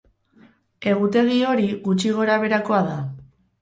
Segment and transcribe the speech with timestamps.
[0.93, 3.01] Egutegi hori gutxi gora beherakoa da.